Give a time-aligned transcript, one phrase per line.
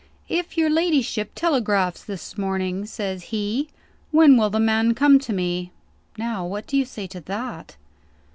[0.27, 3.69] 'If your ladyship telegraphs this morning,' says he,
[4.09, 5.69] 'when will the man come to me?'
[6.17, 7.75] Now what do you say to that?"